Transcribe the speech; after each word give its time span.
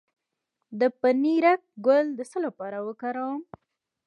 د 0.79 0.81
پنیرک 0.99 1.61
ګل 1.85 2.05
د 2.17 2.19
څه 2.29 2.37
لپاره 2.45 2.77
وکاروم؟ 2.87 3.41